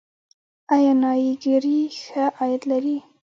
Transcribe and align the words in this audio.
آیا 0.75 0.93
نایي 1.01 1.31
ګري 1.43 1.79
ښه 2.01 2.25
عاید 2.37 2.61
لري؟ 2.71 2.97